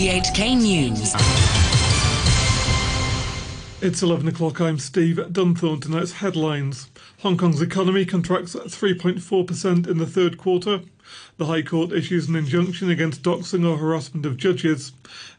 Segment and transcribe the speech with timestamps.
[0.00, 1.12] RTHK News.
[3.82, 4.58] It's 11 o'clock.
[4.58, 5.82] I'm Steve Dunthorne.
[5.82, 6.88] Tonight's headlines.
[7.18, 10.80] Hong Kong's economy contracts 3.4% in the third quarter.
[11.36, 14.92] The High Court issues an injunction against doxing or harassment of judges.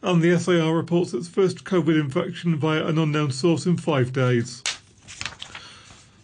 [0.04, 4.62] And the SAR reports its first COVID infection via an unknown source in five days.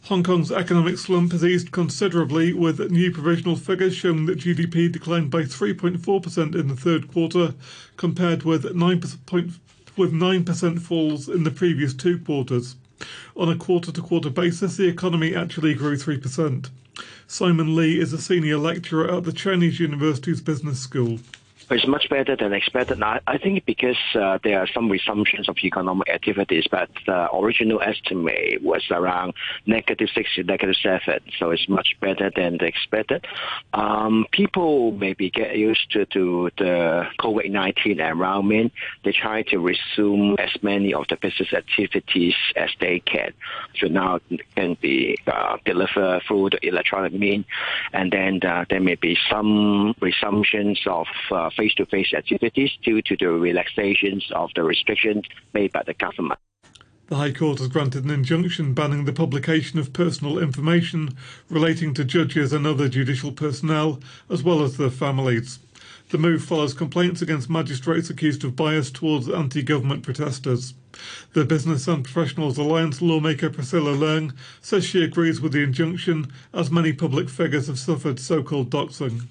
[0.07, 5.29] Hong Kong's economic slump has eased considerably, with new provisional figures showing that GDP declined
[5.29, 7.54] by 3.4% in the third quarter,
[7.97, 9.59] compared with 9%,
[9.97, 12.77] with 9% falls in the previous two quarters.
[13.35, 16.69] On a quarter to quarter basis, the economy actually grew 3%.
[17.27, 21.19] Simon Lee is a senior lecturer at the Chinese University's Business School.
[21.69, 22.99] It's much better than expected.
[22.99, 27.81] Now, I think because uh, there are some resumptions of economic activities, but the original
[27.81, 29.33] estimate was around
[29.65, 33.27] negative six negative seven, so it's much better than expected.
[33.73, 38.71] Um, people maybe get used to, to the COVID-19 environment.
[39.03, 43.33] They try to resume as many of the business activities as they can.
[43.77, 47.43] So now it can be uh, delivered through the electronic mean,
[47.91, 53.30] and then uh, there may be some resumptions of uh, face-to-face activities due to the
[53.30, 56.39] relaxations of the restrictions made by the government.
[57.08, 61.16] The High Court has granted an injunction banning the publication of personal information
[61.49, 65.59] relating to judges and other judicial personnel, as well as their families.
[66.09, 70.73] The move follows complaints against magistrates accused of bias towards anti government protesters.
[71.31, 76.71] The Business and Professionals Alliance lawmaker Priscilla Leung says she agrees with the injunction, as
[76.71, 79.27] many public figures have suffered so called doxing.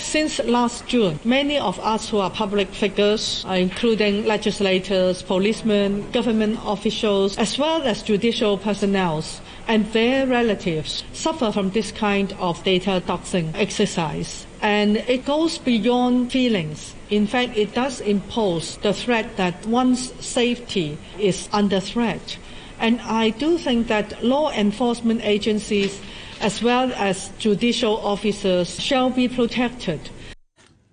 [0.00, 6.60] Since last June, many of us who are public figures, uh, including legislators, policemen, government
[6.64, 9.24] officials, as well as judicial personnel
[9.66, 14.46] and their relatives, suffer from this kind of data doxing exercise.
[14.62, 16.94] And it goes beyond feelings.
[17.10, 22.38] In fact, it does impose the threat that one's safety is under threat.
[22.80, 26.00] And I do think that law enforcement agencies
[26.40, 30.10] as well as judicial officers shall be protected.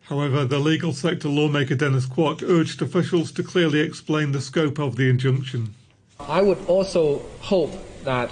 [0.02, 4.96] However, the legal sector lawmaker Dennis Kwok urged officials to clearly explain the scope of
[4.96, 5.74] the injunction.
[6.20, 7.74] I would also hope
[8.04, 8.32] that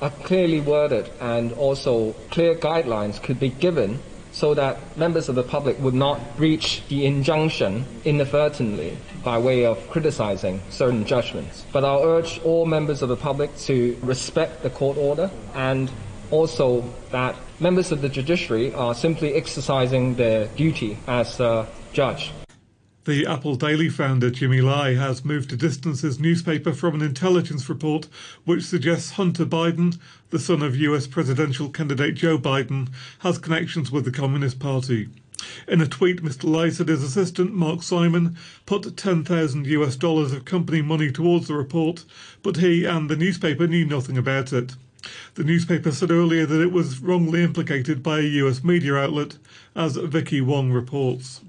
[0.00, 4.00] a clearly worded and also clear guidelines could be given
[4.32, 9.88] so that members of the public would not breach the injunction inadvertently by way of
[9.90, 11.64] criticizing certain judgments.
[11.70, 15.90] But I'll urge all members of the public to respect the court order and
[16.32, 22.32] also that members of the judiciary are simply exercising their duty as a judge.
[23.04, 27.68] The Apple Daily founder Jimmy Lai has moved to distance his newspaper from an intelligence
[27.68, 28.06] report
[28.44, 29.98] which suggests Hunter Biden,
[30.30, 32.88] the son of US presidential candidate Joe Biden,
[33.18, 35.08] has connections with the Communist Party.
[35.66, 36.44] In a tweet, Mr.
[36.44, 41.54] Lai said his assistant, Mark Simon, put 10,000 US dollars of company money towards the
[41.54, 42.04] report,
[42.44, 44.76] but he and the newspaper knew nothing about it.
[45.34, 49.38] The newspaper said earlier that it was wrongly implicated by a US media outlet,
[49.74, 51.40] as Vicky Wong reports.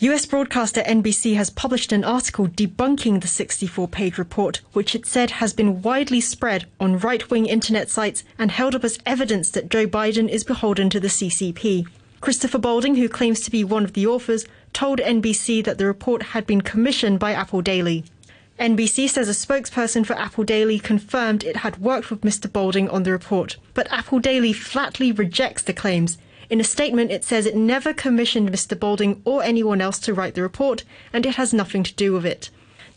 [0.00, 5.32] US broadcaster NBC has published an article debunking the 64 page report, which it said
[5.32, 9.68] has been widely spread on right wing internet sites and held up as evidence that
[9.68, 11.86] Joe Biden is beholden to the CCP.
[12.22, 16.22] Christopher Balding, who claims to be one of the authors, told NBC that the report
[16.22, 18.04] had been commissioned by Apple Daily.
[18.60, 22.52] NBC says a spokesperson for Apple Daily confirmed it had worked with Mr.
[22.52, 26.18] Balding on the report, but Apple Daily flatly rejects the claims.
[26.50, 28.78] In a statement, it says it never commissioned Mr.
[28.78, 32.26] Balding or anyone else to write the report, and it has nothing to do with
[32.26, 32.50] it.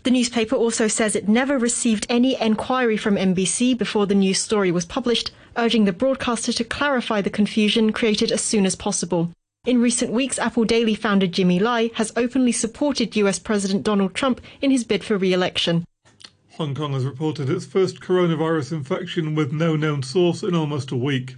[0.03, 4.69] The newspaper also says it never received any enquiry from NBC before the news story
[4.69, 9.31] was published, urging the broadcaster to clarify the confusion created as soon as possible.
[9.65, 14.41] In recent weeks, Apple Daily founder Jimmy Lai has openly supported US President Donald Trump
[14.61, 15.85] in his bid for re election.
[16.57, 20.97] Hong Kong has reported its first coronavirus infection with no known source in almost a
[20.97, 21.37] week.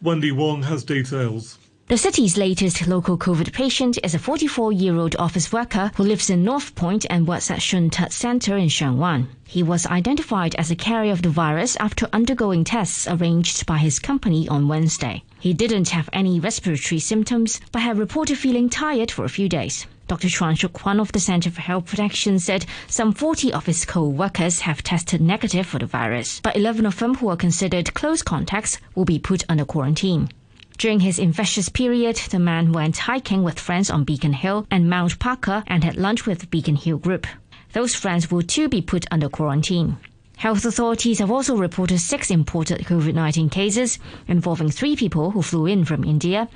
[0.00, 1.58] Wendy Wong has details.
[1.88, 6.30] The city's latest local COVID patient is a 44 year old office worker who lives
[6.30, 10.72] in North Point and works at Shun Tak Center in Sheung He was identified as
[10.72, 15.22] a carrier of the virus after undergoing tests arranged by his company on Wednesday.
[15.38, 19.86] He didn't have any respiratory symptoms but had reported feeling tired for a few days.
[20.08, 20.28] Dr.
[20.28, 24.82] Chuang Shuk of the Center for Health Protection said some 40 of his co-workers have
[24.82, 29.04] tested negative for the virus, but 11 of them who are considered close contacts will
[29.04, 30.30] be put under quarantine.
[30.78, 35.18] During his infectious period, the man went hiking with friends on Beacon Hill and Mount
[35.18, 37.26] Parker and had lunch with the Beacon Hill group.
[37.72, 39.96] Those friends will too be put under quarantine.
[40.36, 45.64] Health authorities have also reported six imported COVID 19 cases involving three people who flew
[45.64, 46.46] in from India,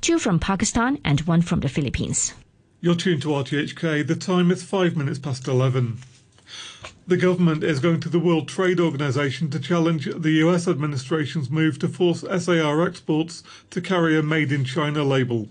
[0.00, 2.32] two from Pakistan, and one from the Philippines.
[2.80, 4.06] You're tuned to RTHK.
[4.06, 5.98] The time is five minutes past 11.
[7.08, 11.78] The government is going to the World Trade Organization to challenge the US administration's move
[11.78, 15.48] to force SAR exports to carry a Made in China label.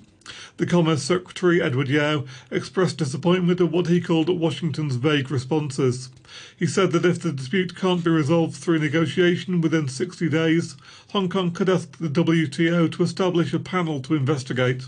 [0.57, 6.09] The Commerce Secretary, Edward Yau, expressed disappointment at what he called Washington's vague responses.
[6.57, 10.75] He said that if the dispute can't be resolved through negotiation within 60 days,
[11.11, 14.83] Hong Kong could ask the WTO to establish a panel to investigate.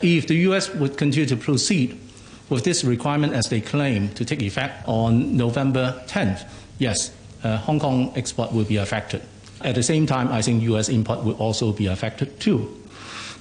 [0.00, 1.96] If the US would continue to proceed
[2.50, 6.48] with this requirement as they claim to take effect on November 10th,
[6.78, 7.12] yes,
[7.44, 9.22] uh, Hong Kong export will be affected.
[9.60, 12.74] At the same time, I think US import will also be affected too.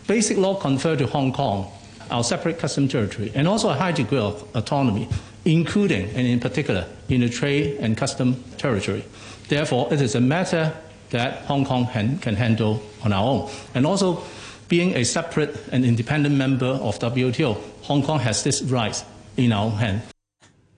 [0.07, 1.71] Basic law confer to Hong Kong
[2.09, 5.07] our separate custom territory and also a high degree of autonomy,
[5.45, 9.03] including and in particular in the trade and custom territory.
[9.50, 10.74] Therefore, it is a matter
[11.10, 13.50] that Hong Kong can, can handle on our own.
[13.74, 14.24] And also,
[14.67, 19.03] being a separate and independent member of WTO, Hong Kong has this right
[19.37, 20.01] in our hand.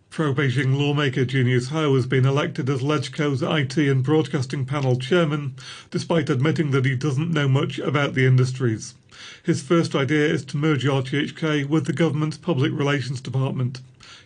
[0.10, 5.56] Pro Beijing lawmaker Junius Ho has been elected as LegCo's IT and Broadcasting Panel chairman,
[5.92, 8.96] despite admitting that he doesn't know much about the industries.
[9.44, 13.82] His first idea is to merge RTHK with the government's public relations department.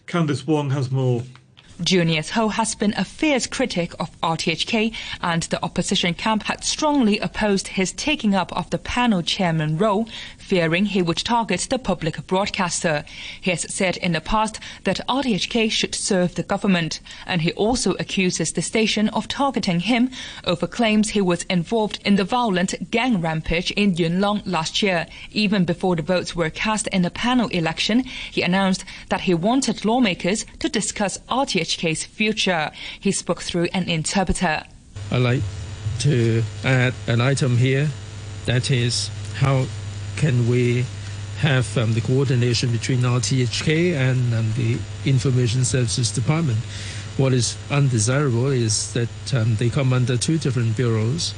[0.08, 1.24] Candice Wong has more.
[1.82, 7.18] Junius Ho has been a fierce critic of RTHK, and the opposition camp had strongly
[7.20, 12.26] opposed his taking up of the panel chairman role, fearing he would target the public
[12.28, 13.04] broadcaster.
[13.42, 17.94] He has said in the past that RTHK should serve the government, and he also
[17.94, 20.12] accuses the station of targeting him
[20.46, 25.08] over claims he was involved in the violent gang rampage in Yuen Long last year.
[25.32, 29.86] Even before the votes were cast in the panel election, he announced that he wanted
[29.86, 31.20] lawmakers to discuss
[31.64, 32.72] RTHK's future.
[33.00, 34.64] He spoke through an interpreter.
[35.12, 35.42] I'd like
[36.00, 37.90] to add an item here
[38.46, 39.66] that is how
[40.18, 40.86] can we
[41.40, 46.60] have um, the coordination between our RTHK and um, the Information Services Department.
[47.18, 51.34] What is undesirable is that um, they come under two different bureaus.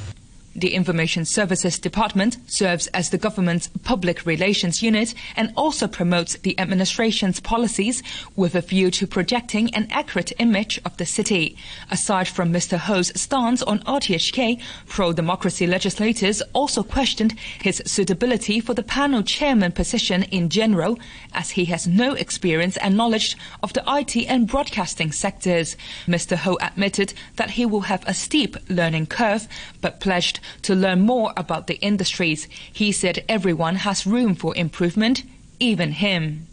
[0.57, 6.57] The Information Services Department serves as the government's public relations unit and also promotes the
[6.57, 8.01] administration's policies
[8.37, 11.57] with a view to projecting an accurate image of the city.
[11.91, 12.77] Aside from Mr.
[12.77, 20.23] Ho's stance on RTHK, pro-democracy legislators also questioned his suitability for the panel chairman position
[20.23, 20.97] in general,
[21.33, 25.75] as he has no experience and knowledge of the IT and broadcasting sectors.
[26.07, 26.37] Mr.
[26.37, 29.49] Ho admitted that he will have a steep learning curve,
[29.81, 32.47] but pledged to learn more about the industries.
[32.71, 35.23] He said everyone has room for improvement,
[35.59, 36.47] even him.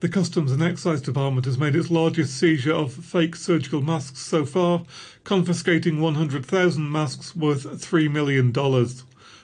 [0.00, 4.44] The Customs and Excise Department has made its largest seizure of fake surgical masks so
[4.44, 4.84] far,
[5.24, 8.52] confiscating 100,000 masks worth $3 million.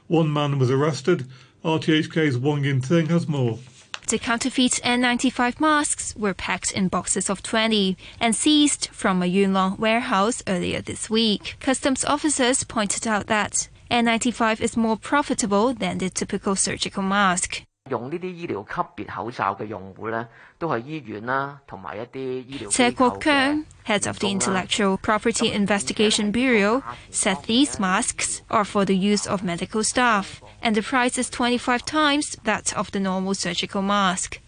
[0.08, 1.26] One man was arrested.
[1.64, 3.58] RTHK's Wong Yin Ting has more.
[4.08, 9.54] The counterfeit N95 masks were packed in boxes of 20 and seized from a Yuen
[9.54, 11.56] Long warehouse earlier this week.
[11.60, 17.64] Customs officers pointed out that N95 is more profitable than the typical surgical mask.
[17.90, 20.26] 用呢啲醫療級別口罩嘅用戶咧，
[20.58, 22.70] 都係醫院啦，同埋一啲醫療。
[22.70, 29.82] 謝國強，Head of the Intellectual Property Investigation Bureau, said these masks are for the use of medical
[29.82, 34.38] staff, and the price is 25 times that of the normal surgical mask.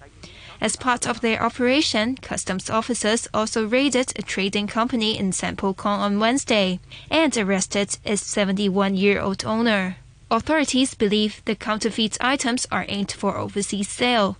[0.61, 5.75] As part of their operation, customs officers also raided a trading company in San Po
[5.75, 6.79] Kong on Wednesday
[7.11, 9.97] and arrested its 71 year old owner.
[10.34, 14.38] Authorities believe the counterfeit items are aimed for overseas sale,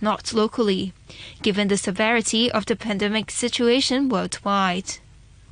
[0.00, 0.92] not locally,
[1.42, 4.98] given the severity of the pandemic situation worldwide.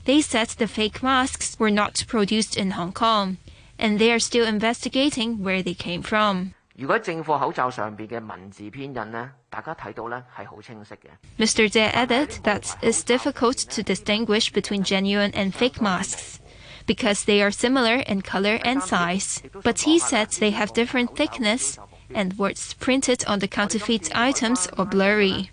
[0.04, 3.37] They said the fake masks were not produced in Hong Kong,
[3.78, 6.52] and they are still investigating where they came from.
[6.76, 11.11] 如果正货口罩上边嘅文字编印呢，大家睇到呢系好清晰嘅。
[11.38, 11.69] Mr.
[11.71, 16.38] Dare added that it's difficult to distinguish between genuine and fake masks
[16.86, 19.42] because they are similar in color and size.
[19.63, 21.77] But he said they have different thickness
[22.13, 25.51] and words printed on the counterfeit items are blurry.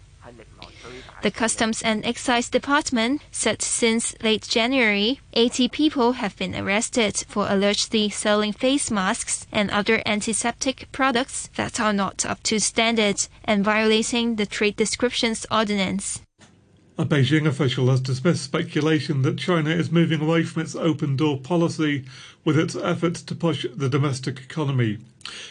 [1.23, 7.47] The Customs and Excise Department said since late January, 80 people have been arrested for
[7.49, 13.65] allegedly selling face masks and other antiseptic products that are not up to standard and
[13.65, 16.23] violating the Trade Descriptions Ordinance.
[16.99, 21.39] A Beijing official has dismissed speculation that China is moving away from its open door
[21.41, 22.05] policy
[22.45, 24.99] with its efforts to push the domestic economy.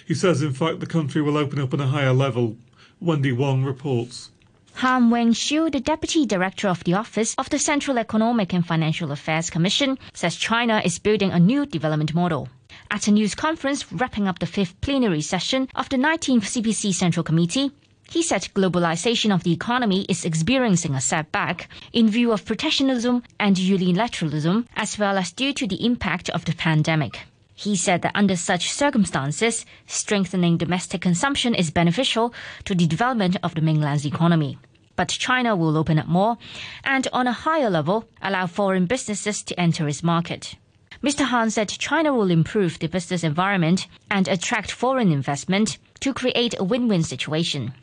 [0.05, 2.57] He says, in fact, the country will open up on a higher level.
[2.99, 4.29] Wendy Wong reports.
[4.75, 9.49] Han Wenxiu, the deputy director of the Office of the Central Economic and Financial Affairs
[9.49, 12.49] Commission, says China is building a new development model.
[12.91, 17.23] At a news conference wrapping up the fifth plenary session of the 19th CPC Central
[17.23, 17.71] Committee,
[18.11, 23.55] He said globalization of the economy is experiencing a setback in view of protectionism and
[23.55, 27.21] unilateralism, as well as due to the impact of the pandemic.
[27.55, 32.33] He said that under such circumstances, strengthening domestic consumption is beneficial
[32.65, 34.57] to the development of the mainland's economy.
[34.97, 36.37] But China will open up more
[36.83, 40.55] and, on a higher level, allow foreign businesses to enter its market.
[41.03, 41.25] Mr.
[41.25, 46.63] Han said China will improve the business environment and attract foreign investment to create a
[46.63, 47.73] win-win situation.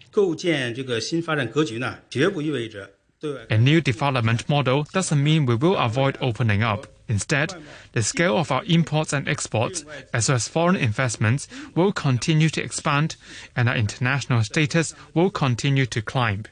[3.50, 6.86] A new development model doesn't mean we will avoid opening up.
[7.08, 7.54] Instead,
[7.92, 12.62] the scale of our imports and exports, as well as foreign investments, will continue to
[12.62, 13.16] expand,
[13.56, 16.44] and our international status will continue to climb.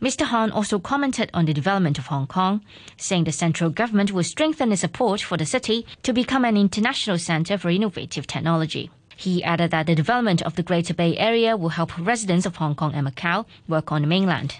[0.00, 0.26] Mr.
[0.26, 2.62] Han also commented on the development of Hong Kong,
[2.96, 7.18] saying the central government will strengthen its support for the city to become an international
[7.18, 8.90] center for innovative technology.
[9.16, 12.74] He added that the development of the Greater Bay Area will help residents of Hong
[12.74, 14.56] Kong and Macau work on the mainland.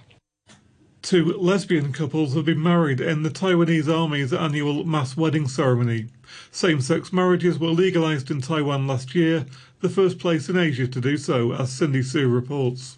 [1.02, 6.06] Two lesbian couples have been married in the Taiwanese Army's annual mass wedding ceremony.
[6.50, 9.44] Same sex marriages were legalized in Taiwan last year,
[9.80, 12.96] the first place in Asia to do so, as Cindy Sui reports.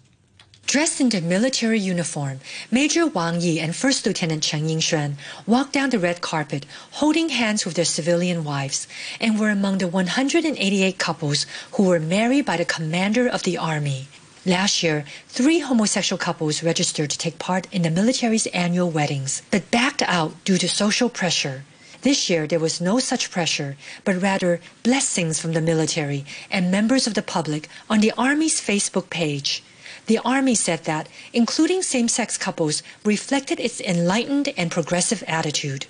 [0.67, 5.13] Dressed in their military uniform, Major Wang Yi and First Lieutenant Chen Yingxuan
[5.45, 6.65] walked down the red carpet
[6.99, 8.85] holding hands with their civilian wives
[9.21, 14.09] and were among the 188 couples who were married by the commander of the army.
[14.45, 19.71] Last year, three homosexual couples registered to take part in the military's annual weddings, but
[19.71, 21.63] backed out due to social pressure.
[22.01, 27.07] This year, there was no such pressure, but rather blessings from the military and members
[27.07, 29.63] of the public on the Army's Facebook page.
[30.07, 35.85] The Army said that including same sex couples reflected its enlightened and progressive attitude.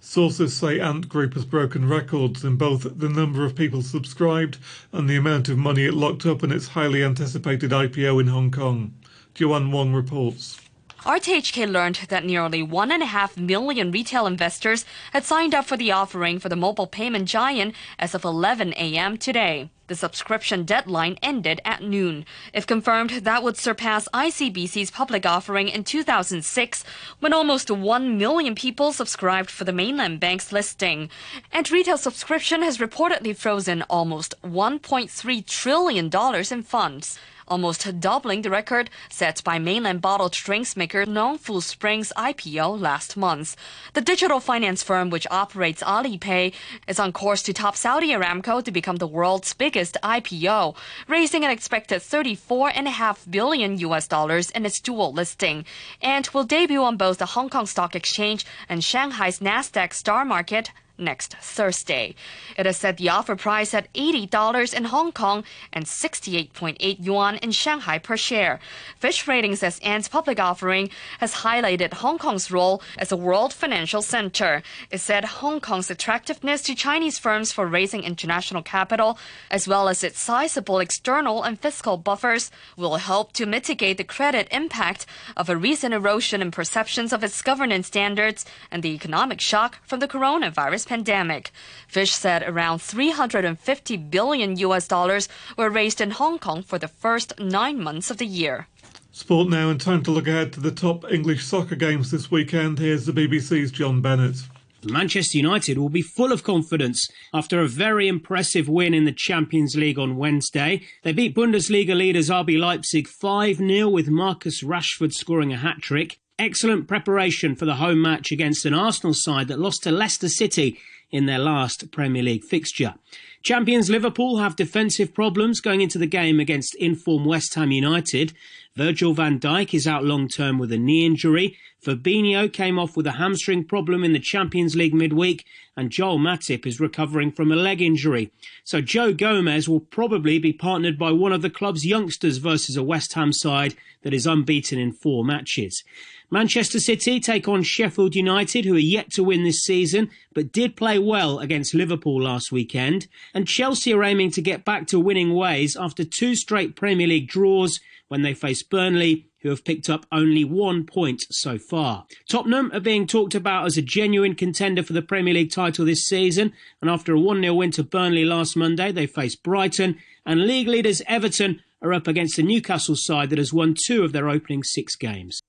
[0.00, 4.58] Sources say Ant Group has broken records in both the number of people subscribed
[4.92, 8.50] and the amount of money it locked up in its highly anticipated IPO in Hong
[8.50, 8.94] Kong.
[9.34, 10.60] Joanne Wong reports.
[11.08, 14.84] RTHK learned that nearly 1.5 million retail investors
[15.14, 19.16] had signed up for the offering for the mobile payment giant as of 11 a.m.
[19.16, 19.70] today.
[19.86, 22.26] The subscription deadline ended at noon.
[22.52, 26.84] If confirmed, that would surpass ICBC's public offering in 2006,
[27.20, 31.08] when almost 1 million people subscribed for the mainland bank's listing.
[31.50, 36.10] And retail subscription has reportedly frozen almost $1.3 trillion
[36.52, 42.80] in funds almost doubling the record set by mainland bottled drinks maker Nongfu Springs IPO
[42.80, 43.56] last month.
[43.94, 46.54] The digital finance firm which operates Alipay
[46.86, 50.76] is on course to top Saudi Aramco to become the world's biggest IPO,
[51.08, 55.64] raising an expected 34.5 billion US dollars in its dual listing,
[56.00, 60.70] and will debut on both the Hong Kong Stock Exchange and Shanghai's Nasdaq Star Market
[60.98, 62.14] next Thursday.
[62.56, 67.52] It has set the offer price at $80 in Hong Kong and 68.8 yuan in
[67.52, 68.60] Shanghai per share.
[68.96, 70.90] Fitch Ratings says Ant's public offering
[71.20, 74.62] has highlighted Hong Kong's role as a world financial center.
[74.90, 79.18] It said Hong Kong's attractiveness to Chinese firms for raising international capital,
[79.50, 84.48] as well as its sizable external and fiscal buffers, will help to mitigate the credit
[84.50, 89.78] impact of a recent erosion in perceptions of its governance standards and the economic shock
[89.84, 91.52] from the coronavirus pandemic.
[91.86, 97.38] Fitch said around 350 billion US dollars were raised in Hong Kong for the first
[97.38, 98.66] nine months of the year.
[99.12, 102.78] Sport now, and time to look ahead to the top English soccer games this weekend.
[102.78, 104.36] Here's the BBC's John Bennett.
[104.84, 109.74] Manchester United will be full of confidence after a very impressive win in the Champions
[109.74, 110.82] League on Wednesday.
[111.02, 116.20] They beat Bundesliga leaders RB Leipzig 5 0 with Marcus Rashford scoring a hat trick.
[116.40, 120.78] Excellent preparation for the home match against an Arsenal side that lost to Leicester City
[121.10, 122.94] in their last Premier League fixture.
[123.42, 128.34] Champions Liverpool have defensive problems going into the game against inform West Ham United.
[128.76, 131.56] Virgil van Dijk is out long term with a knee injury.
[131.84, 135.44] Fabinho came off with a hamstring problem in the Champions League midweek,
[135.76, 138.32] and Joel Matip is recovering from a leg injury.
[138.64, 142.82] So Joe Gomez will probably be partnered by one of the club's youngsters versus a
[142.82, 145.84] West Ham side that is unbeaten in four matches.
[146.30, 150.76] Manchester City take on Sheffield United, who are yet to win this season, but did
[150.76, 153.06] play well against Liverpool last weekend.
[153.32, 157.28] And Chelsea are aiming to get back to winning ways after two straight Premier League
[157.28, 162.06] draws when they face Burnley, who have picked up only one point so far.
[162.28, 166.04] Tottenham are being talked about as a genuine contender for the Premier League title this
[166.04, 170.46] season, and after a 1 0 win to Burnley last Monday, they face Brighton, and
[170.46, 174.28] league leaders Everton are up against the Newcastle side that has won two of their
[174.28, 175.40] opening six games.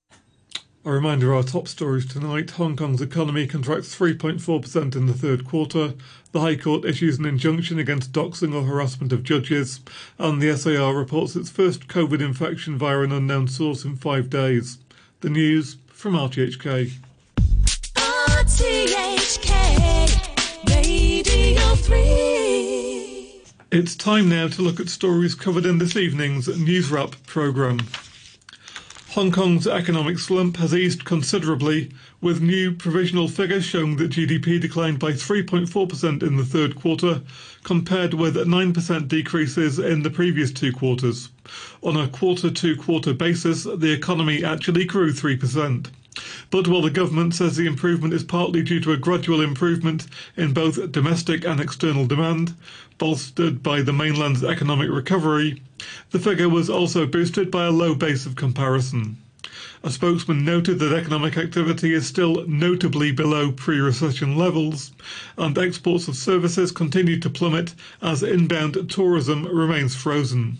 [0.82, 5.44] A reminder of our top stories tonight Hong Kong's economy contracts 3.4% in the third
[5.44, 5.92] quarter.
[6.32, 9.80] The High Court issues an injunction against doxing or harassment of judges.
[10.18, 14.78] And the SAR reports its first COVID infection via an unknown source in five days.
[15.20, 16.92] The news from RTHK.
[17.96, 19.46] RTHK
[20.66, 23.42] Radio 3.
[23.70, 27.80] It's time now to look at stories covered in this evening's News Wrap programme.
[29.14, 31.90] Hong Kong's economic slump has eased considerably,
[32.20, 37.20] with new provisional figures showing that GDP declined by 3.4% in the third quarter,
[37.64, 41.28] compared with 9% decreases in the previous two quarters.
[41.82, 45.88] On a quarter to quarter basis, the economy actually grew 3%.
[46.50, 50.52] But while the government says the improvement is partly due to a gradual improvement in
[50.52, 52.54] both domestic and external demand,
[52.98, 55.62] bolstered by the mainland's economic recovery,
[56.10, 59.18] the figure was also boosted by a low base of comparison.
[59.84, 64.90] A spokesman noted that economic activity is still notably below pre recession levels,
[65.38, 70.58] and exports of services continue to plummet as inbound tourism remains frozen.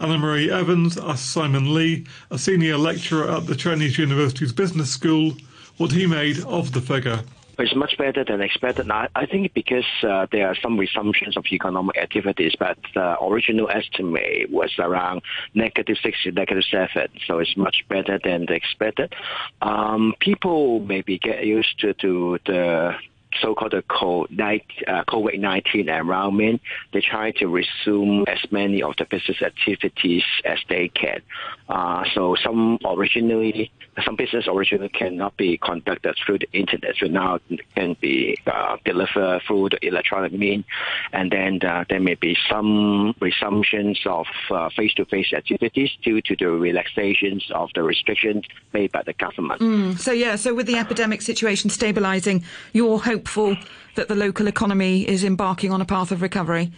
[0.00, 5.32] Annemarie Evans asked Simon Lee, a senior lecturer at the Chinese University's Business School,
[5.76, 7.20] what he made of the figure.
[7.56, 8.88] It's much better than expected.
[8.88, 13.70] Now, I think because uh, there are some resumptions of economic activities, but the original
[13.70, 15.22] estimate was around
[15.54, 19.14] negative six to negative seven, so it's much better than expected.
[19.62, 22.96] Um, people maybe get used to, to the
[23.40, 26.60] so-called the COVID-19 uh, environment,
[26.92, 31.20] they try to resume as many of the business activities as they can.
[31.68, 33.72] Uh, so some originally,
[34.04, 37.38] some business originally cannot be conducted through the internet, so now
[37.74, 40.64] can be uh, delivered through the electronic mean,
[41.12, 46.50] and then uh, there may be some resumptions of uh, face-to-face activities due to the
[46.50, 48.44] relaxations of the restrictions
[48.74, 49.60] made by the government.
[49.60, 52.44] Mm, so yeah, so with the epidemic situation stabilising,
[52.74, 53.56] you're hopeful
[53.94, 56.72] that the local economy is embarking on a path of recovery?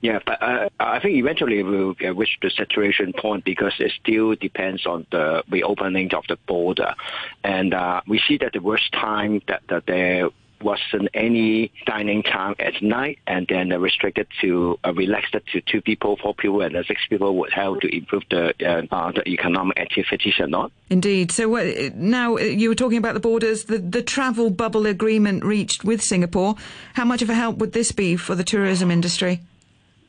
[0.00, 4.86] Yeah, but uh, I think eventually we'll reach the saturation point because it still depends
[4.86, 6.94] on the reopening of the border.
[7.42, 10.30] And uh, we see that the worst time that, that there
[10.62, 16.16] wasn't any dining time at night, and then restricted to uh, relaxed to two people,
[16.16, 20.34] four people, and six people would help to improve the uh, uh, the economic activities
[20.38, 20.72] or not.
[20.90, 21.32] Indeed.
[21.32, 25.44] So uh, now uh, you were talking about the borders, the the travel bubble agreement
[25.44, 26.56] reached with Singapore.
[26.94, 29.40] How much of a help would this be for the tourism industry?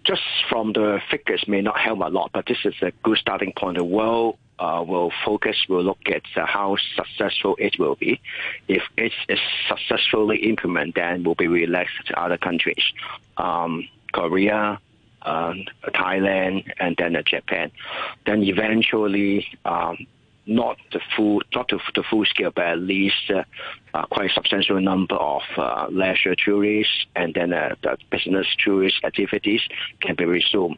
[0.05, 3.53] Just from the figures may not help a lot, but this is a good starting
[3.55, 3.77] point.
[3.77, 8.19] The world uh, will focus, will look at uh, how successful it will be.
[8.67, 12.83] If it is successfully implemented, then will be relaxed to other countries,
[13.37, 14.79] um, Korea,
[15.21, 15.53] uh,
[15.87, 17.71] Thailand, and then uh, Japan.
[18.25, 20.07] Then eventually, um,
[20.49, 23.43] not the full, not the, the full scale, but at least uh,
[23.93, 28.97] uh, quite a substantial number of uh, leisure tourists and then uh, the business tourist
[29.03, 29.61] activities
[30.01, 30.77] can be resumed.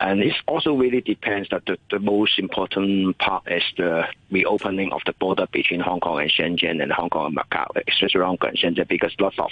[0.00, 5.02] And it also really depends that the, the most important part is the reopening of
[5.06, 8.50] the border between Hong Kong and Shenzhen and Hong Kong and Macau, especially Hong Kong
[8.50, 9.50] and Shenzhen, because lots of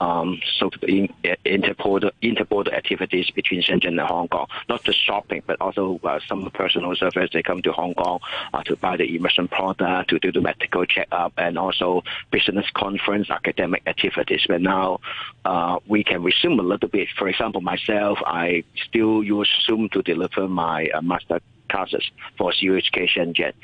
[0.00, 1.08] um, so in,
[1.44, 6.50] interborder, interborder activities between Shenzhen and Hong Kong, not just shopping, but also uh, some
[6.50, 7.30] personal service.
[7.32, 8.20] They come to Hong Kong
[8.52, 13.30] uh, to buy the immersion product, to do the medical checkup, and also business conference,
[13.30, 14.42] academic activities.
[14.46, 15.00] But now
[15.44, 17.08] uh, we can resume a little bit.
[17.18, 22.04] For example, myself, I still use Zoom to deliver my uh, master classes
[22.36, 23.54] for CUHK Shenzhen.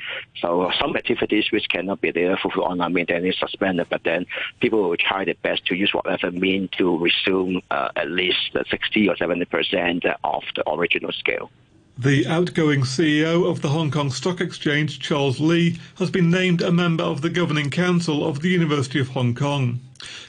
[0.41, 4.25] So some activities which cannot be there for online mean then is suspended, but then
[4.59, 9.09] people will try their best to use whatever mean to resume uh, at least 60
[9.09, 11.51] or 70 percent of the original scale.
[12.01, 16.71] The outgoing CEO of the Hong Kong Stock Exchange, Charles Li, has been named a
[16.71, 19.81] member of the Governing Council of the University of Hong Kong.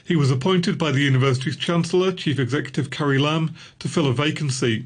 [0.03, 4.83] He was appointed by the university's Chancellor, Chief Executive Carrie Lam, to fill a vacancy.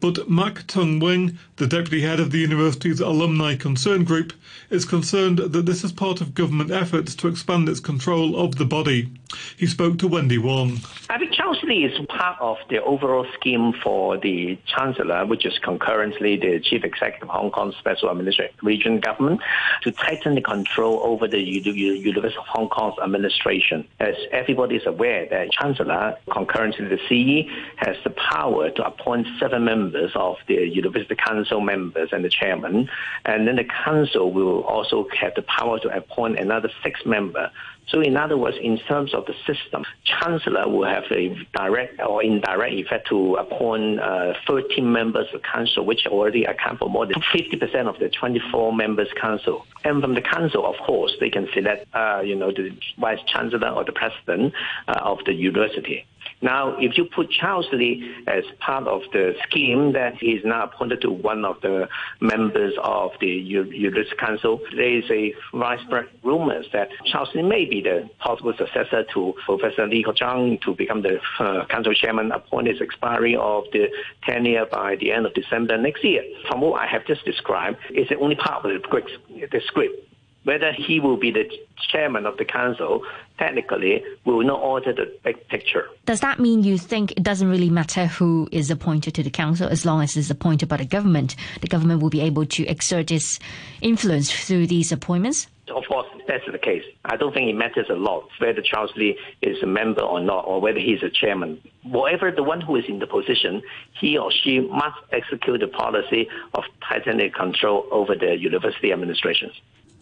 [0.00, 4.34] But Mak Tung Wing, the deputy head of the university's alumni concern group,
[4.68, 8.66] is concerned that this is part of government efforts to expand its control of the
[8.66, 9.08] body.
[9.56, 10.78] He spoke to Wendy Wong.
[11.10, 15.58] I think Charles Li is part of the overall scheme for the Chancellor, which is
[15.58, 19.40] concurrently the Chief Executive of Hong Kong Special Administrative Region Government,
[19.82, 23.86] to tighten the control over the University of Hong Kong's administration.
[24.00, 29.64] As everybody is aware, the Chancellor, concurrently the CE, has the power to appoint seven
[29.64, 32.88] members of the University Council members and the chairman,
[33.24, 37.50] and then the Council will also have the power to appoint another six members
[37.88, 42.22] so in other words, in terms of the system, Chancellor will have a direct or
[42.22, 47.20] indirect effect to appoint uh, 13 members of council, which already account for more than
[47.34, 49.64] 50% of the 24 members council.
[49.84, 53.70] And from the council, of course, they can select, uh, you know, the vice chancellor
[53.70, 54.52] or the president
[54.86, 56.06] uh, of the university.
[56.40, 61.00] Now, if you put Charles Li as part of the scheme that he's now appointed
[61.02, 61.88] to one of the
[62.20, 67.80] members of the University Council, there is a widespread rumors that Charles Li may be
[67.80, 72.80] the possible successor to Professor Li Kwok-cheung to become the uh, council chairman upon his
[72.80, 73.88] expiry of the
[74.22, 76.22] tenure by the end of December next year.
[76.46, 80.07] From what I have just described, it's only part of the script
[80.48, 81.44] whether he will be the
[81.90, 83.02] chairman of the council
[83.38, 85.84] technically will not alter the big picture.
[86.06, 89.68] Does that mean you think it doesn't really matter who is appointed to the council
[89.68, 91.36] as long as it's appointed by the government?
[91.60, 93.38] The government will be able to exert its
[93.82, 95.48] influence through these appointments?
[95.68, 96.84] Of course, that's the case.
[97.04, 100.46] I don't think it matters a lot whether Charles Li is a member or not,
[100.46, 101.60] or whether he's a chairman.
[101.82, 103.60] Whatever the one who is in the position,
[104.00, 109.52] he or she must execute the policy of tightening control over the university administrations.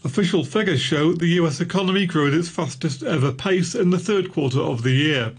[0.07, 4.31] Official figures show the US economy grew at its fastest ever pace in the third
[4.31, 5.33] quarter of the year.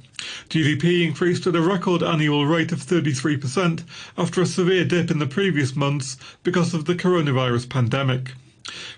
[0.50, 3.84] GDP increased at a record annual rate of 33%
[4.18, 8.34] after a severe dip in the previous months because of the coronavirus pandemic.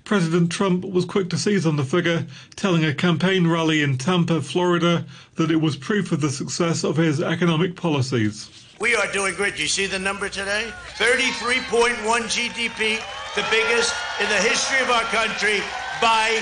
[0.04, 4.42] President Trump was quick to seize on the figure, telling a campaign rally in Tampa,
[4.42, 5.06] Florida,
[5.36, 8.50] that it was proof of the success of his economic policies.
[8.80, 9.58] We are doing great.
[9.58, 10.72] Do You see the number today?
[10.98, 13.00] 33.1 GDP
[13.36, 15.62] the biggest in the history of our country
[16.02, 16.42] by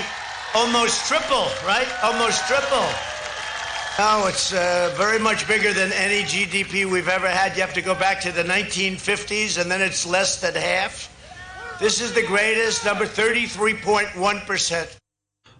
[0.54, 1.86] almost triple, right?
[2.02, 2.86] Almost triple.
[3.98, 7.56] Now it's uh, very much bigger than any GDP we've ever had.
[7.56, 11.14] You have to go back to the 1950s, and then it's less than half.
[11.78, 14.97] This is the greatest, number 33.1%.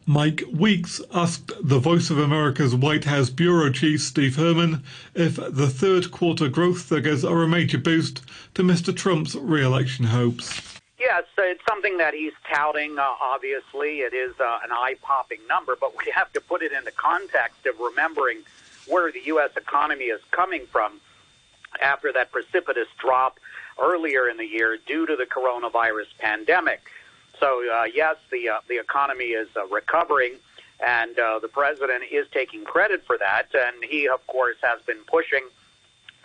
[0.09, 4.83] Mike Weeks asked the Voice of America's White House Bureau Chief Steve Herman
[5.14, 8.23] if the third quarter growth figures are a major boost
[8.55, 8.97] to Mr.
[8.97, 10.81] Trump's re election hopes.
[10.99, 12.99] Yes, it's something that he's touting.
[12.99, 16.85] Uh, obviously, it is uh, an eye-popping number, but we have to put it in
[16.85, 18.38] the context of remembering
[18.87, 19.51] where the U.S.
[19.59, 21.03] economy is coming from
[21.83, 23.38] after that precipitous drop
[23.79, 26.81] earlier in the year due to the coronavirus pandemic.
[27.40, 30.35] So, uh, yes, the uh, the economy is uh, recovering,
[30.85, 33.48] and uh, the president is taking credit for that.
[33.55, 35.46] And he, of course, has been pushing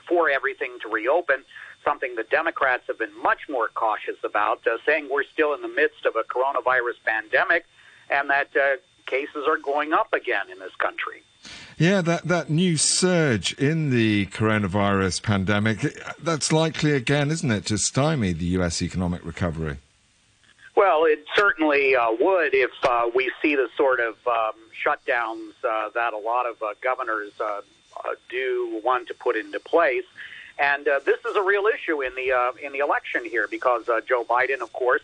[0.07, 1.43] for everything to reopen
[1.83, 5.67] something the Democrats have been much more cautious about, uh, saying we're still in the
[5.67, 7.65] midst of a coronavirus pandemic
[8.09, 11.23] and that uh, cases are going up again in this country.
[11.77, 15.79] Yeah, that, that new surge in the coronavirus pandemic,
[16.21, 18.81] that's likely again, isn't it, to stymie the U.S.
[18.81, 19.77] economic recovery?
[20.75, 25.89] Well, it certainly uh, would if uh, we see the sort of um, shutdowns uh,
[25.93, 27.61] that a lot of uh, governors uh,
[28.03, 30.05] uh, do want to put into place.
[30.57, 33.89] And uh, this is a real issue in the uh, in the election here because
[33.89, 35.01] uh, Joe Biden, of course,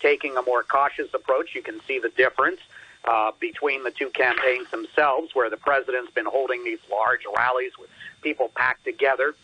[0.00, 1.54] taking a more cautious approach.
[1.54, 2.60] You can see the difference
[3.04, 7.90] uh, between the two campaigns themselves, where the president's been holding these large rallies with
[8.22, 9.34] people packed together,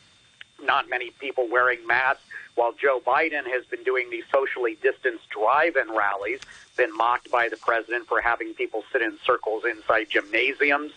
[0.63, 2.23] not many people wearing masks,
[2.55, 6.41] while Joe Biden has been doing these socially distanced drive-in rallies,
[6.77, 10.93] been mocked by the president for having people sit in circles inside gymnasiums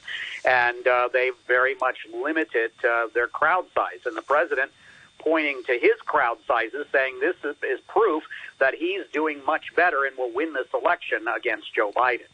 [0.46, 4.00] and uh, they've very much limited uh, their crowd size.
[4.06, 4.72] And the president
[5.20, 8.24] pointing to his crowd sizes, saying this is, is proof
[8.60, 12.28] that he's doing much better and will win this election against Joe Biden.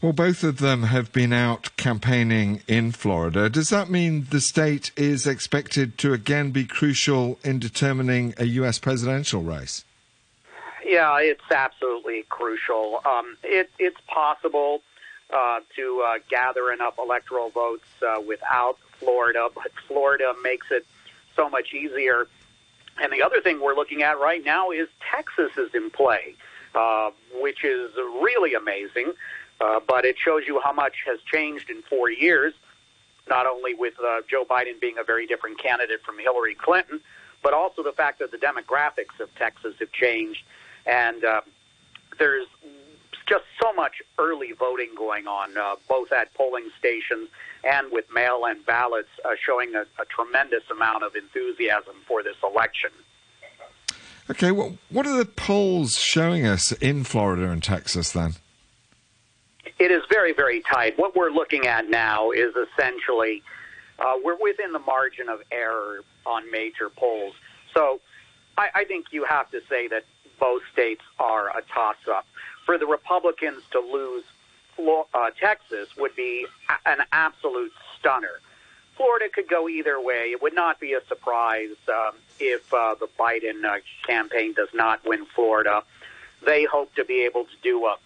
[0.00, 3.50] Well, both of them have been out campaigning in Florida.
[3.50, 8.78] Does that mean the state is expected to again be crucial in determining a U.S.
[8.78, 9.84] presidential race?
[10.86, 13.00] Yeah, it's absolutely crucial.
[13.04, 14.82] Um, it, it's possible
[15.34, 20.86] uh, to uh, gather enough electoral votes uh, without Florida, but Florida makes it
[21.34, 22.28] so much easier.
[23.02, 26.36] And the other thing we're looking at right now is Texas is in play,
[26.74, 29.12] uh, which is really amazing.
[29.60, 32.54] Uh, but it shows you how much has changed in four years,
[33.28, 37.00] not only with uh, Joe Biden being a very different candidate from Hillary Clinton,
[37.42, 40.44] but also the fact that the demographics of Texas have changed.
[40.86, 41.40] And uh,
[42.18, 42.46] there's
[43.28, 47.28] just so much early voting going on, uh, both at polling stations
[47.64, 52.36] and with mail in ballots, uh, showing a, a, tremendous amount of enthusiasm for this
[52.42, 52.90] election.
[54.30, 58.34] Okay, well, what are the polls showing us in Florida and Texas then?
[59.78, 60.98] It is very, very tight.
[60.98, 63.42] What we're looking at now is essentially
[63.98, 67.34] uh, we're within the margin of error on major polls.
[67.74, 68.00] So
[68.56, 70.04] I, I think you have to say that
[70.40, 72.26] both states are a toss up
[72.64, 74.24] for the Republicans to lose
[75.14, 76.46] uh, Texas would be
[76.86, 78.40] an absolute stunner.
[78.96, 80.30] Florida could go either way.
[80.32, 85.04] It would not be a surprise um, if uh, the Biden uh, campaign does not
[85.04, 85.82] win Florida.
[86.44, 87.96] They hope to be able to do a,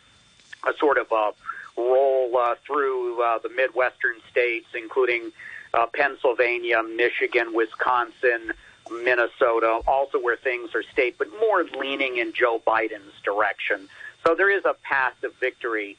[0.66, 1.32] a sort of a
[1.76, 5.32] roll uh, through uh, the Midwestern states, including
[5.74, 8.52] uh, Pennsylvania, Michigan, Wisconsin,
[8.90, 13.88] Minnesota, also where things are state, but more leaning in Joe Biden's direction.
[14.26, 15.96] So there is a path to victory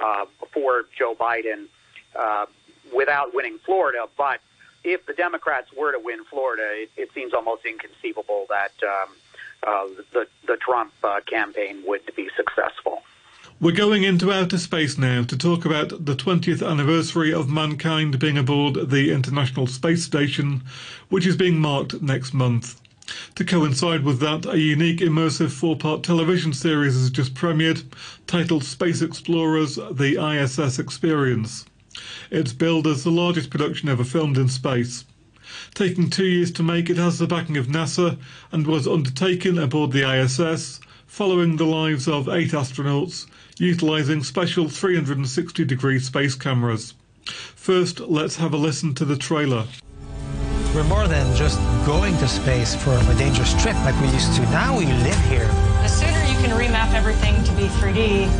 [0.00, 1.66] uh, for Joe Biden
[2.14, 2.46] uh,
[2.94, 4.06] without winning Florida.
[4.16, 4.40] But
[4.84, 9.08] if the Democrats were to win Florida, it, it seems almost inconceivable that um,
[9.66, 13.02] uh, the the Trump uh, campaign would be successful.
[13.58, 18.36] We're going into outer space now to talk about the 20th anniversary of mankind being
[18.36, 20.62] aboard the International Space Station,
[21.08, 22.78] which is being marked next month.
[23.36, 27.84] To coincide with that, a unique immersive four part television series has just premiered
[28.26, 31.64] titled Space Explorers The ISS Experience.
[32.30, 35.06] It's billed as the largest production ever filmed in space.
[35.72, 38.18] Taking two years to make, it has the backing of NASA
[38.52, 43.24] and was undertaken aboard the ISS following the lives of eight astronauts
[43.58, 46.94] utilizing special 360 degree space cameras.
[47.24, 49.64] First, let's have a listen to the trailer.
[50.74, 54.42] We're more than just going to space for a dangerous trip like we used to.
[54.50, 55.46] Now we live here.
[55.46, 58.30] The sooner you can remap everything to be 3D.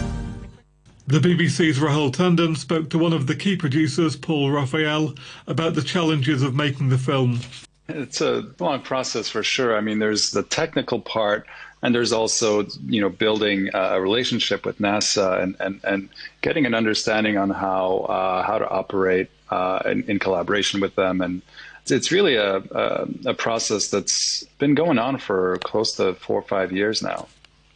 [1.08, 5.14] The BBC's Rahul Tandon spoke to one of the key producers, Paul Raphael,
[5.46, 7.40] about the challenges of making the film.
[7.88, 9.76] It's a long process for sure.
[9.76, 11.46] I mean, there's the technical part,
[11.86, 16.08] and there's also you know building a relationship with NASA and and, and
[16.42, 21.20] getting an understanding on how uh, how to operate uh, in, in, collaboration with them
[21.20, 21.42] and
[21.88, 26.42] it's really a, a, a process that's been going on for close to four or
[26.42, 27.28] five years now.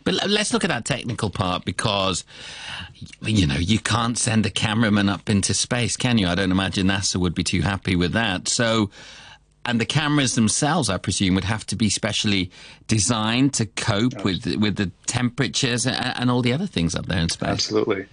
[0.02, 2.24] But let's look at that technical part because,
[3.22, 6.26] you know, you can't send a cameraman up into space, can you?
[6.26, 8.48] I don't imagine NASA would be too happy with that.
[8.48, 8.90] So,
[9.66, 12.50] and the cameras themselves, I presume, would have to be specially
[12.86, 17.18] designed to cope with with the temperatures and, and, all the other things up there
[17.18, 17.48] in space.
[17.48, 18.06] Absolutely.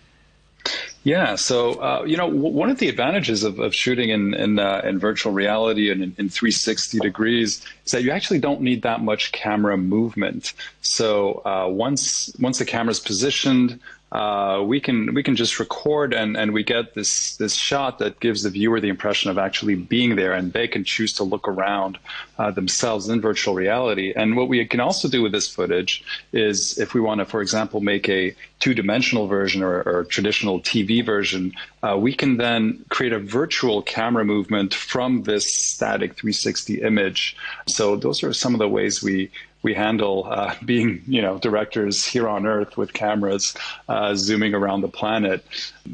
[1.03, 4.59] Yeah, so uh, you know, w- one of the advantages of, of shooting in in,
[4.59, 8.81] uh, in virtual reality and in, in, 360 degrees is that you actually don't need
[8.81, 10.53] that much camera movement.
[10.81, 13.79] So uh, once once the camera is positioned,
[14.11, 18.19] uh, we can we can just record and, and we get this this shot that
[18.21, 21.45] gives the viewer the impression of actually being there and they can choose to look
[21.45, 21.97] around
[22.39, 24.13] uh, themselves in virtual reality.
[24.15, 27.41] And what we can also do with this footage is if we want to for
[27.41, 31.51] example make a two-dimensional version or, or traditional TV version
[31.83, 37.35] uh, we can then create a virtual camera movement from this static 360 image.
[37.67, 39.29] So those are some of the ways we
[39.67, 43.53] we handle uh, being, you know, directors here on Earth with cameras
[43.89, 45.45] uh, zooming around the planet.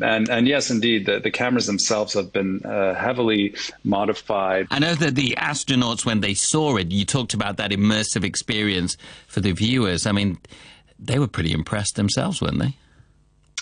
[0.02, 4.68] And and yes, indeed, the, the cameras themselves have been uh, heavily modified.
[4.70, 8.96] I know that the astronauts, when they saw it, you talked about that immersive experience
[9.28, 10.06] for the viewers.
[10.06, 10.38] I mean,
[11.00, 12.76] they were pretty impressed themselves, weren't they?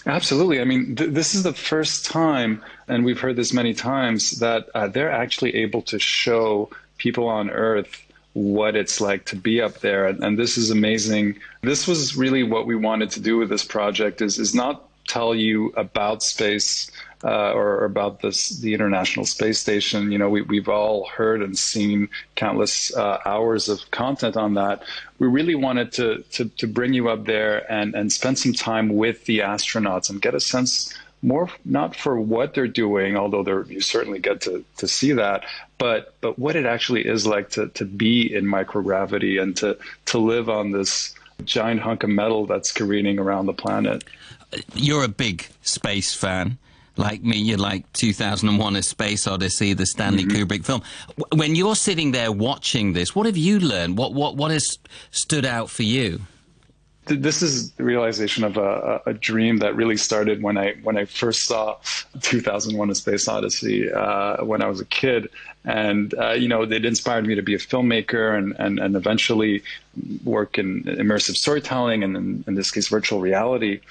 [0.06, 0.60] Absolutely.
[0.60, 4.68] I mean, th- this is the first time, and we've heard this many times, that
[4.74, 8.02] uh, they're actually able to show people on Earth
[8.34, 10.08] what it's like to be up there.
[10.08, 11.38] And, and, this is amazing.
[11.64, 15.36] This was really what we wanted to do with this project is, is not tell
[15.36, 16.90] you about space
[17.24, 20.12] uh, or, about this, the International Space Station.
[20.12, 24.82] You know, we, we've all heard and seen countless uh, hours of content on that.
[25.20, 28.90] We really wanted to, to, to bring you up there and, and spend some time
[28.90, 33.82] with the astronauts and get a sense more not for what they're doing, although you
[33.82, 35.44] certainly get to, to see that,
[35.78, 40.18] but but what it actually is like to, to be in microgravity and to, to
[40.18, 44.04] live on this giant hunk of metal that's careening around the planet.
[44.74, 46.58] You're a big space fan.
[46.98, 50.44] Like me, you like 2001 A Space Odyssey, the Stanley mm-hmm.
[50.44, 50.82] Kubrick film.
[51.34, 53.98] When you're sitting there watching this, what have you learned?
[53.98, 54.78] What, what, what has
[55.10, 56.22] stood out for you?
[57.06, 61.06] This is the realization of a, a, dream that really started when I when I
[61.06, 61.78] first saw
[62.22, 65.30] 2001: A Space Odyssey uh, when I was a kid,
[65.66, 69.64] and uh, you know it inspired me to be a filmmaker and and, and eventually
[70.24, 73.82] work in immersive storytelling and in, in this case virtual reality.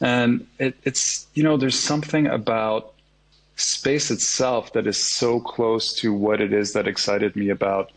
[0.00, 2.92] And it, it's you know there's something about
[3.56, 7.90] space itself that is so close to what it is that excited me about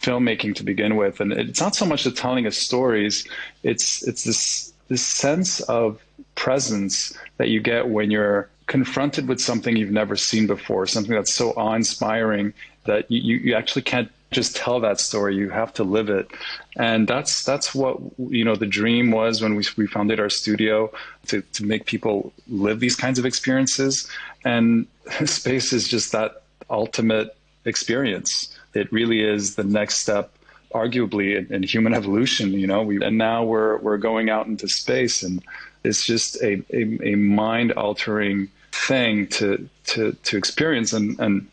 [0.00, 3.26] filmmaking to begin with, and it's not so much the telling of stories;
[3.62, 6.02] it's it's this this sense of
[6.34, 11.34] presence that you get when you're confronted with something you've never seen before, something that's
[11.34, 12.52] so awe-inspiring
[12.86, 15.34] that you, you actually can't just tell that story.
[15.36, 16.30] You have to live it,
[16.76, 18.54] and that's that's what you know.
[18.54, 20.92] The dream was when we we founded our studio
[21.26, 24.08] to to make people live these kinds of experiences,
[24.44, 24.86] and
[25.24, 28.56] space is just that ultimate experience.
[28.74, 30.32] It really is the next step
[30.74, 34.68] arguably in, in, human evolution, you know, we, and now we're, we're going out into
[34.68, 35.42] space and
[35.84, 40.92] it's just a, a, a mind altering thing to, to, to experience.
[40.92, 41.48] And, and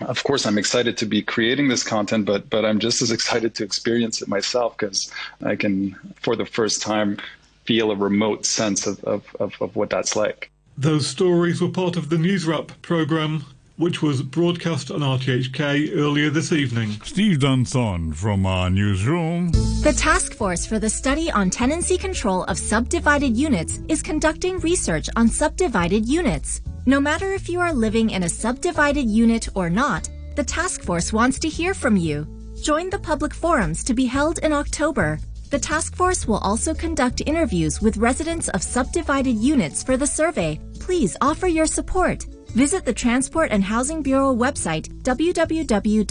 [0.00, 3.54] of course, I'm excited to be creating this content, but, but I'm just as excited
[3.56, 5.10] to experience it myself because
[5.42, 7.18] I can, for the first time,
[7.64, 10.50] feel a remote sense of, of, of, of what that's like.
[10.78, 13.44] Those stories were part of the News Wrap programme
[13.76, 16.90] which was broadcast on RTHK earlier this evening.
[17.04, 19.50] Steve Dunthorne from our newsroom.
[19.82, 25.08] The Task Force for the Study on Tenancy Control of Subdivided Units is conducting research
[25.16, 26.62] on subdivided units.
[26.86, 31.12] No matter if you are living in a subdivided unit or not, the task force
[31.12, 32.26] wants to hear from you.
[32.62, 35.18] Join the public forums to be held in October.
[35.50, 40.58] The task force will also conduct interviews with residents of subdivided units for the survey.
[40.80, 42.26] Please offer your support.
[42.48, 46.06] Visit the Transport and Housing Bureau website www.thb.gov.hk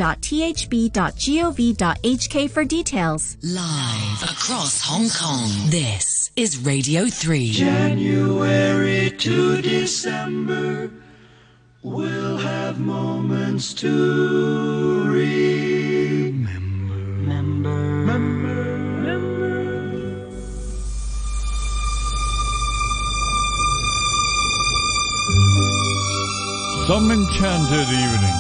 [2.52, 3.38] for details.
[3.41, 7.52] Live across Hong Kong, this is Radio 3.
[7.52, 10.91] January to December,
[11.82, 15.64] we'll have moments to remember.
[26.88, 28.36] Some enchanted evening.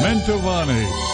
[0.00, 1.11] Mantovani.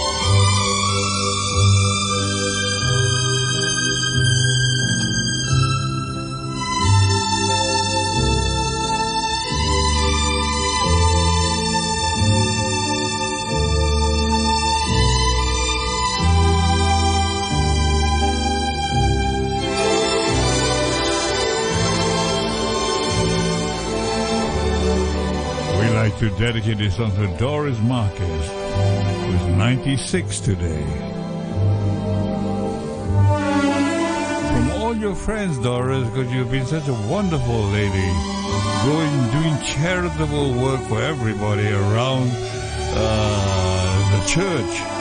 [26.16, 28.46] To dedicate this song to Doris Marquez,
[29.26, 30.84] who's 96 today.
[34.52, 38.12] From all your friends, Doris, because you've been such a wonderful lady,
[38.84, 42.30] going doing charitable work for everybody around
[42.94, 44.97] uh, the church.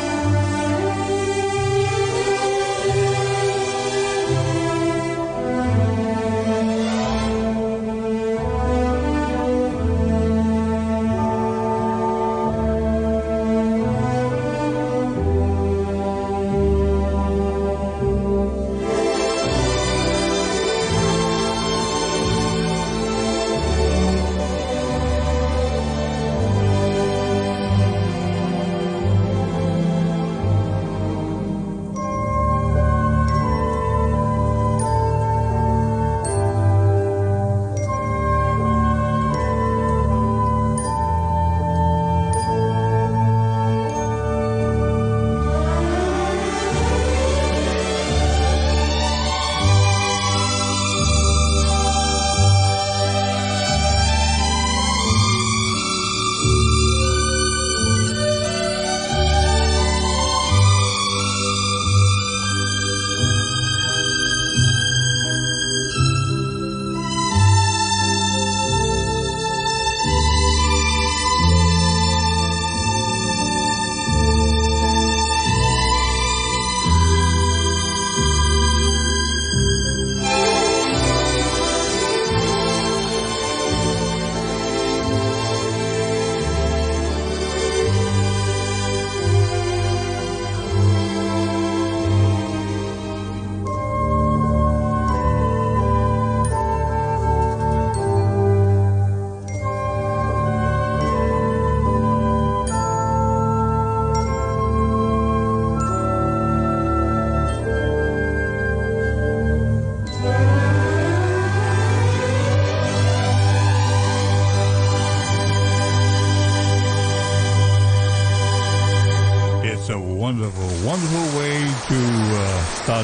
[120.27, 120.33] Uh,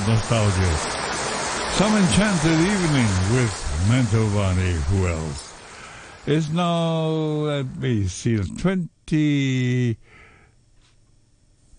[0.07, 0.71] nostalgia.
[1.77, 3.53] Some enchanted evening with
[3.87, 4.73] Mantovani.
[4.89, 5.53] Who else?
[6.27, 9.97] It's now, let me see, 20,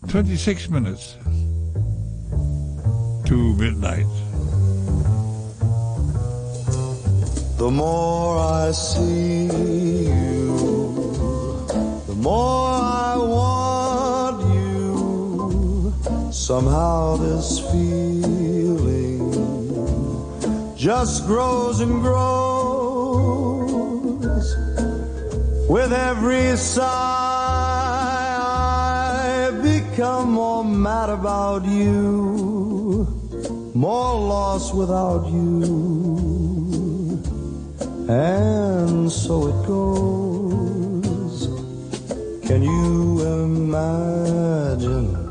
[0.08, 1.18] 26 minutes
[3.26, 4.06] to midnight.
[7.58, 10.56] The more I see you,
[12.06, 13.63] the more I want.
[16.34, 19.20] Somehow this feeling
[20.76, 23.06] just grows and grows.
[25.70, 26.84] With every sigh,
[29.46, 33.06] I become more mad about you,
[33.72, 35.62] more lost without you.
[38.08, 41.46] And so it goes.
[42.46, 45.23] Can you imagine?